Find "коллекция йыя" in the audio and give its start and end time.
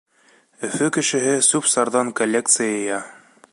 2.21-3.01